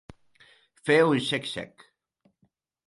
[0.89, 1.89] Fer un xec-xec.